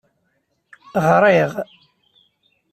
Ɣṛiɣ. 1.07 1.51